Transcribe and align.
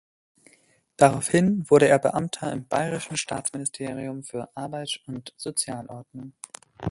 Daraufhin 0.97 1.69
wurde 1.69 1.87
er 1.87 1.99
Beamter 1.99 2.51
im 2.51 2.65
Bayerischen 2.67 3.17
Staatsministerium 3.17 4.23
für 4.23 4.49
Arbeit 4.55 4.99
und 5.05 5.35
Sozialordnung. 5.37 6.33